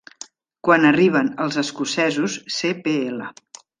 [0.67, 3.23] Quan arriben els escocesos, Cpl.